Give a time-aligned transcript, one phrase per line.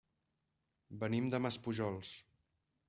[1.03, 2.13] Venim de Maspujols.